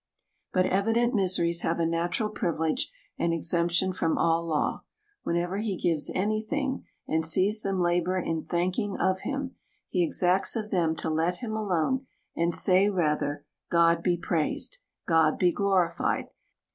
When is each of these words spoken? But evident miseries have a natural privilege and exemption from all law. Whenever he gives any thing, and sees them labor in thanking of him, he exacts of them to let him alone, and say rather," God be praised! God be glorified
But 0.51 0.65
evident 0.65 1.13
miseries 1.13 1.61
have 1.61 1.79
a 1.79 1.85
natural 1.85 2.29
privilege 2.29 2.91
and 3.19 3.31
exemption 3.35 3.93
from 3.93 4.17
all 4.17 4.43
law. 4.47 4.83
Whenever 5.21 5.59
he 5.59 5.77
gives 5.77 6.09
any 6.15 6.41
thing, 6.41 6.87
and 7.07 7.23
sees 7.23 7.61
them 7.61 7.79
labor 7.79 8.17
in 8.17 8.45
thanking 8.45 8.97
of 8.97 9.19
him, 9.21 9.57
he 9.89 10.03
exacts 10.03 10.55
of 10.55 10.71
them 10.71 10.95
to 10.95 11.09
let 11.11 11.35
him 11.35 11.51
alone, 11.55 12.07
and 12.35 12.55
say 12.55 12.89
rather," 12.89 13.45
God 13.69 14.01
be 14.01 14.17
praised! 14.17 14.79
God 15.07 15.37
be 15.37 15.51
glorified 15.51 16.29